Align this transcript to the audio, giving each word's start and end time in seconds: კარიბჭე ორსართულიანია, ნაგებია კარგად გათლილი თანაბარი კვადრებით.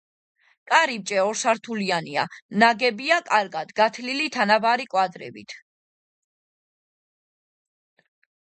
კარიბჭე 0.69 1.19
ორსართულიანია, 1.23 2.23
ნაგებია 2.63 3.19
კარგად 3.27 3.75
გათლილი 3.81 4.27
თანაბარი 4.37 4.89
კვადრებით. 4.95 5.57